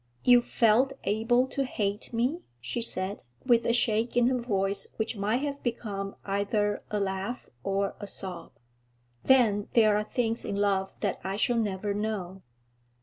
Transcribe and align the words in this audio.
'You 0.23 0.41
felt 0.41 0.93
able 1.03 1.45
to 1.49 1.63
hate 1.63 2.11
me?' 2.11 2.41
she 2.59 2.81
said, 2.81 3.21
with 3.45 3.67
a 3.67 3.71
shake 3.71 4.17
in 4.17 4.25
her 4.29 4.41
voice 4.41 4.87
which 4.97 5.15
might 5.15 5.43
have 5.43 5.61
become 5.61 6.15
either 6.25 6.81
a 6.89 6.99
laugh 6.99 7.45
or 7.61 7.95
a 7.99 8.07
sob. 8.07 8.53
'Then 9.23 9.67
there 9.73 9.95
are 9.95 10.03
things 10.03 10.43
in 10.43 10.55
love 10.55 10.91
that 11.01 11.19
I 11.23 11.35
shall 11.35 11.57
never 11.59 11.93
know.' 11.93 12.41